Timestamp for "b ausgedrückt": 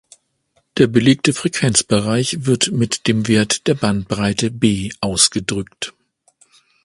4.49-5.93